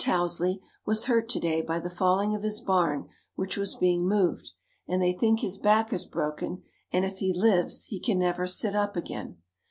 Tousley 0.03 0.59
was 0.83 1.05
hurt 1.05 1.29
to 1.29 1.39
day 1.39 1.61
by 1.61 1.77
the 1.79 1.87
falling 1.87 2.33
of 2.33 2.41
his 2.41 2.59
barn 2.59 3.07
which 3.35 3.55
was 3.55 3.75
being 3.75 4.07
moved, 4.09 4.53
and 4.87 4.99
they 4.99 5.13
think 5.13 5.41
his 5.41 5.59
back 5.59 5.93
is 5.93 6.07
broken 6.07 6.63
and 6.91 7.05
if 7.05 7.19
he 7.19 7.31
lives 7.31 7.83
he 7.85 7.99
can 7.99 8.17
never 8.17 8.47
sit 8.47 8.73
up 8.73 8.97
again. 8.97 9.37